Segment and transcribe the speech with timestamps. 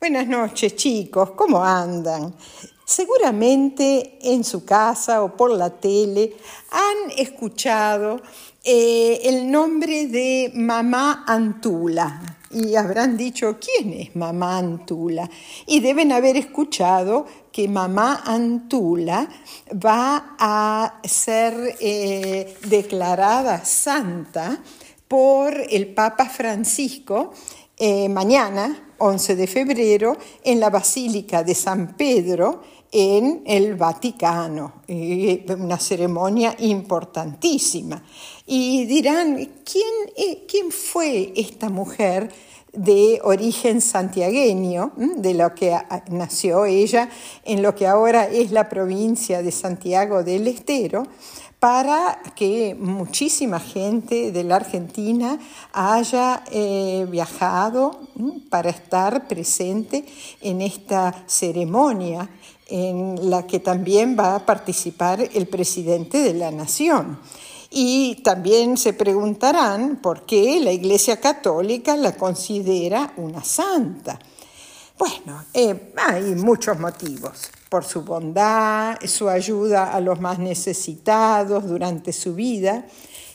[0.00, 2.34] Buenas noches chicos, ¿cómo andan?
[2.86, 6.38] Seguramente en su casa o por la tele
[6.70, 8.22] han escuchado
[8.64, 15.28] eh, el nombre de Mamá Antula y habrán dicho, ¿quién es Mamá Antula?
[15.66, 19.28] Y deben haber escuchado que Mamá Antula
[19.72, 24.62] va a ser eh, declarada santa
[25.06, 27.34] por el Papa Francisco
[27.82, 32.60] eh, mañana, 11 de febrero, en la Basílica de San Pedro,
[32.92, 38.04] en el Vaticano, una ceremonia importantísima.
[38.46, 42.30] Y dirán, ¿quién, eh, ¿quién fue esta mujer
[42.74, 45.74] de origen santiagueño, de lo que
[46.10, 47.08] nació ella
[47.44, 51.04] en lo que ahora es la provincia de Santiago del Estero?
[51.60, 55.38] Para que muchísima gente de la Argentina
[55.74, 58.00] haya eh, viajado
[58.48, 60.06] para estar presente
[60.40, 62.30] en esta ceremonia
[62.66, 67.20] en la que también va a participar el presidente de la Nación.
[67.68, 74.18] Y también se preguntarán por qué la Iglesia Católica la considera una santa.
[74.98, 82.12] Bueno, eh, hay muchos motivos por su bondad, su ayuda a los más necesitados durante
[82.12, 82.84] su vida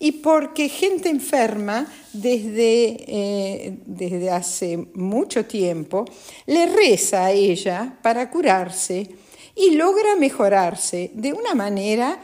[0.00, 6.06] y porque gente enferma desde, eh, desde hace mucho tiempo
[6.46, 9.08] le reza a ella para curarse
[9.54, 12.18] y logra mejorarse de una manera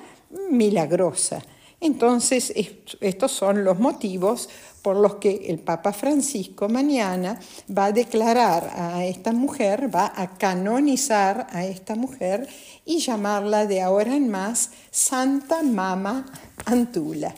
[0.51, 1.43] milagrosa.
[1.81, 2.53] Entonces,
[3.01, 4.49] estos son los motivos
[4.83, 7.39] por los que el Papa Francisco mañana
[7.77, 12.49] va a declarar a esta mujer, va a canonizar a esta mujer
[12.85, 16.27] y llamarla de ahora en más Santa Mama
[16.65, 17.35] Antula.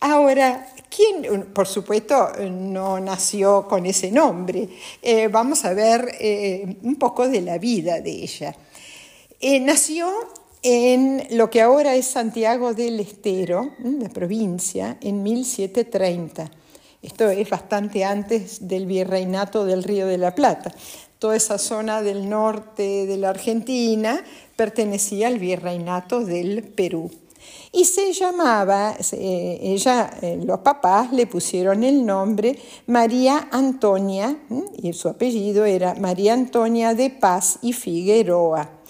[0.00, 4.68] Ahora, ¿quién, por supuesto, no nació con ese nombre?
[5.00, 8.54] Eh, vamos a ver eh, un poco de la vida de ella.
[9.38, 10.12] Eh, nació
[10.62, 16.50] en lo que ahora es Santiago del Estero, la provincia, en 1730.
[17.02, 20.72] Esto es bastante antes del virreinato del Río de la Plata.
[21.18, 24.24] Toda esa zona del norte de la Argentina
[24.54, 27.10] pertenecía al virreinato del Perú.
[27.72, 32.56] Y se llamaba, ella, eh, los papás le pusieron el nombre
[32.86, 34.36] María Antonia,
[34.76, 38.81] y su apellido era María Antonia de Paz y Figueroa.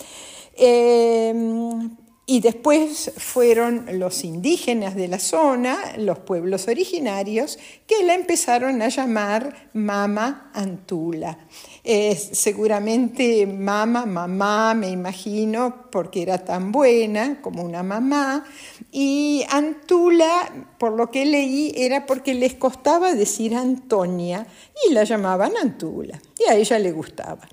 [0.56, 8.80] Em, y después fueron los indígenas de la zona, los pueblos originarios, que la empezaron
[8.80, 11.36] a llamar Mama Antula.
[11.84, 18.44] seguramente Mama, mamá, me imagino, porque era tan buena como una mamá.
[18.92, 24.46] Y Antula, por lo que leí, era porque les costaba decir Antonia
[24.88, 26.20] y la llamaban Antula.
[26.38, 27.48] Y a ella le gustaba.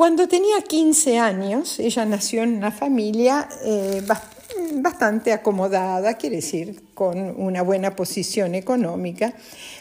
[0.00, 4.02] Cuando tenía 15 años, ella nació en una familia eh,
[4.76, 9.34] bastante acomodada, quiere decir, con una buena posición económica.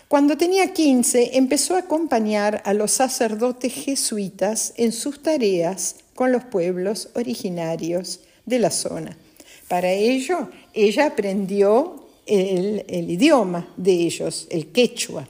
[0.09, 6.43] Cuando tenía 15, empezó a acompañar a los sacerdotes jesuitas en sus tareas con los
[6.43, 9.17] pueblos originarios de la zona.
[9.69, 15.25] Para ello, ella aprendió el, idioma de ellos, el quechua,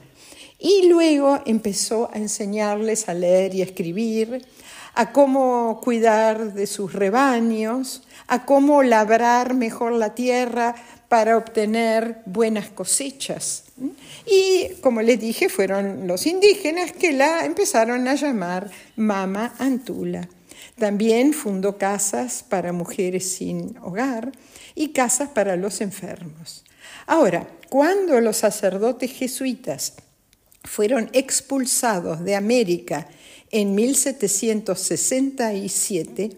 [0.58, 4.44] y luego empezó a enseñarles a leer y escribir,
[4.94, 10.74] a cómo cuidar de sus rebaños, a cómo labrar mejor la tierra
[11.08, 13.64] para obtener buenas cosechas.
[14.26, 20.28] Y como les dije, fueron los indígenas que la empezaron a llamar Mama Antula.
[20.78, 24.32] También fundó casas para mujeres sin hogar
[24.74, 26.64] y casas para los enfermos.
[27.06, 29.94] Ahora, cuando los sacerdotes jesuitas
[30.62, 33.08] fueron expulsados de América
[33.50, 36.30] en 1767,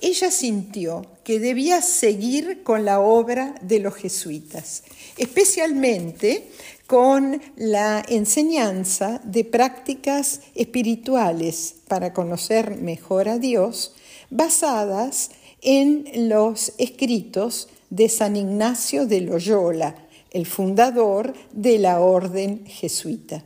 [0.00, 4.84] ella sintió que debía seguir con la obra de los jesuitas,
[5.16, 6.48] especialmente
[6.86, 13.94] con la enseñanza de prácticas espirituales para conocer mejor a Dios,
[14.30, 19.96] basadas en los escritos de San Ignacio de Loyola,
[20.30, 23.42] el fundador de la orden jesuita.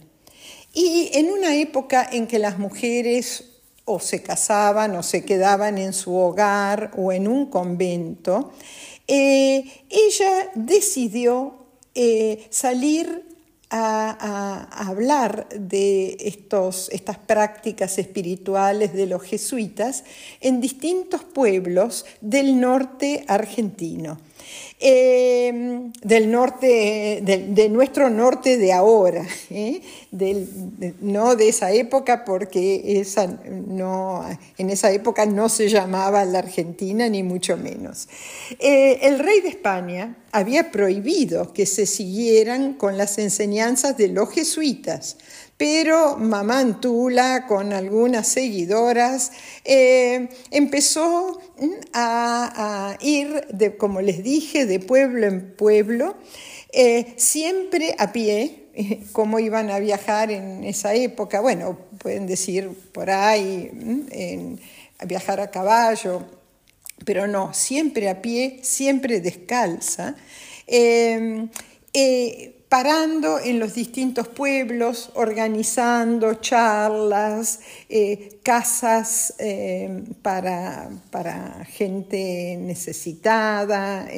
[0.73, 3.45] Y en una época en que las mujeres
[3.85, 8.53] o se casaban o se quedaban en su hogar o en un convento,
[9.09, 13.32] eh, ella decidió eh, salir
[13.73, 20.05] a, hablar de estos, estas prácticas espirituales de los jesuitas
[20.41, 24.19] en distintos pueblos del norte argentino.
[24.85, 29.81] eh, del norte, de, nuestro norte de ahora, ¿eh?
[31.01, 34.25] no de esa época, porque esa no,
[34.59, 38.09] en esa época no se llamaba la Argentina, ni mucho menos.
[38.59, 44.31] Eh, el rey de España había prohibido que se siguieran con las enseñanzas de los
[44.33, 45.17] jesuitas,
[45.57, 49.31] pero Mamá Antula, con algunas seguidoras,
[49.65, 51.41] eh, empezó
[51.93, 56.17] a, ir, de, como les dije, de pueblo en pueblo,
[56.73, 58.65] eh, siempre a pie,
[59.13, 61.41] cómo iban a viajar en esa época.
[61.41, 63.71] Bueno, pueden decir por ahí,
[65.07, 66.25] viajar a caballo,
[67.05, 70.17] pero no, siempre a pie, siempre descalza.
[71.95, 77.61] Eh, parando en los distintos pueblos, organizando charlas,
[77.91, 80.89] eh, casas eh, para,
[81.67, 84.09] gente necesitada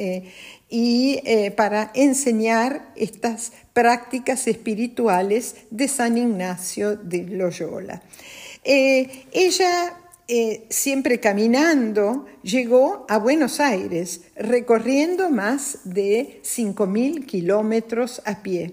[0.69, 1.19] y
[1.57, 8.01] para enseñar estas prácticas espirituales de San Ignacio de Loyola.
[8.63, 18.71] ella eh, siempre caminando, llegó a Buenos Aires, recorriendo más de 5.000 kilómetros a pie.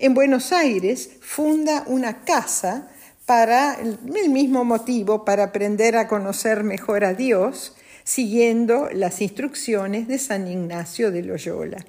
[0.00, 2.90] En Buenos Aires funda una casa
[3.24, 4.00] para el
[4.30, 11.12] mismo motivo, para aprender a conocer mejor a Dios, siguiendo las instrucciones de San Ignacio
[11.12, 11.86] de Loyola.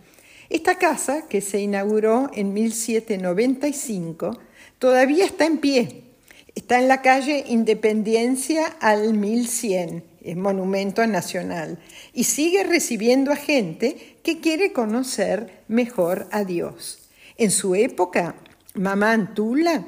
[0.51, 4.37] Esta casa, que se inauguró en 1795,
[4.77, 6.10] todavía está en pie
[6.55, 11.79] Está en la calle Independencia al 1100, es monumento nacional,
[12.13, 17.09] y sigue recibiendo a gente que quiere conocer mejor a Dios.
[17.37, 18.35] En su época,
[18.73, 19.85] Mamá Antula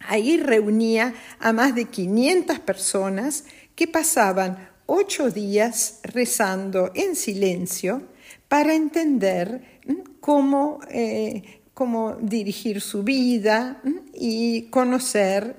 [0.00, 8.02] ahí reunía a más de 500 personas que pasaban ocho días rezando en silencio
[8.48, 9.80] para entender
[10.20, 13.82] cómo eh, cómo dirigir su vida
[14.12, 15.56] y conocer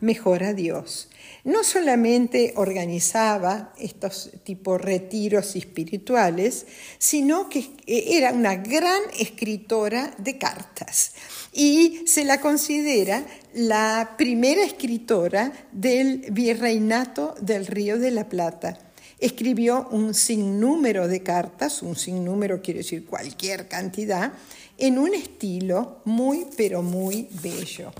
[0.00, 1.08] mejor a Dios.
[1.44, 6.66] No solamente organizaba estos tipos retiros espirituales,
[6.98, 11.12] sino que era una gran escritora de cartas.
[11.52, 13.24] Y se la considera
[13.54, 18.78] la primera escritora del virreinato del Río de la Plata.
[19.18, 24.34] Escribió un sinnúmero de cartas, un sinnúmero quiere decir cualquier cantidad,
[24.78, 27.92] en un estilo muy, pero muy bello.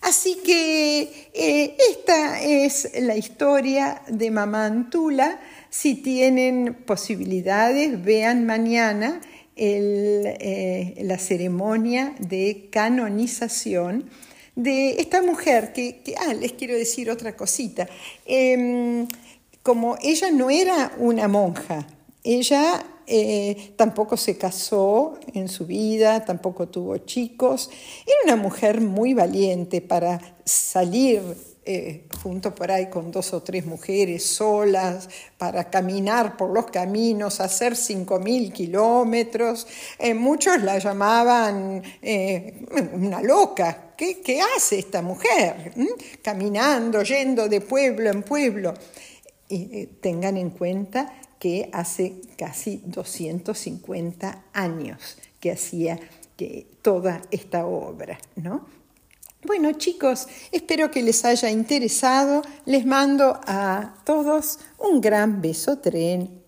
[0.00, 5.40] Así que eh, esta es la historia de Mamá Antula.
[5.70, 9.22] Si tienen posibilidades, vean mañana
[9.56, 14.10] eh, la ceremonia de canonización
[14.56, 17.88] de esta mujer que, ah, les quiero decir otra cosita.
[18.26, 19.08] Em,
[19.62, 21.86] como ella no era una monja,
[22.22, 27.70] ella eh, tampoco se casó en su vida, tampoco tuvo chicos.
[28.06, 31.22] Era una mujer muy valiente para salir
[31.66, 35.08] eh, junto por ahí con dos o tres mujeres solas,
[35.38, 39.66] para caminar por los caminos, hacer cinco mil kilómetros.
[39.98, 41.82] Eh, muchos la llamaban
[42.92, 43.92] una loca.
[43.96, 45.72] ¿Qué, ¿Qué, hace esta mujer?
[45.76, 46.20] ¿Mm?
[46.22, 48.74] Caminando, yendo de pueblo en pueblo.
[50.00, 51.12] Tengan en cuenta
[51.44, 56.00] que hace casi 250 años que hacía
[56.38, 58.64] que toda esta obra, ¿no?
[59.44, 62.40] Bueno, chicos, espero que les haya interesado.
[62.64, 66.43] Les mando a todos un gran beso tren